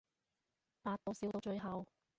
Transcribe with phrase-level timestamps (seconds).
[0.81, 1.85] 百度笑到最後